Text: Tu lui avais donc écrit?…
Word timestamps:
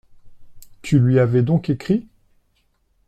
Tu 0.81 0.97
lui 0.97 1.19
avais 1.19 1.43
donc 1.43 1.69
écrit?… 1.69 2.07